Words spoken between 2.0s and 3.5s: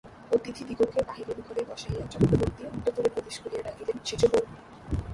চক্রবর্তী অন্তঃপুরে প্রবেশ